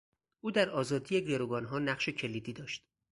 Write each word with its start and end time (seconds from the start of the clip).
او 0.41 0.51
در 0.51 0.69
آزادی 0.69 1.25
گروگانها 1.25 1.79
نقش 1.79 2.09
کلیدی 2.09 2.53
داشت. 2.53 2.85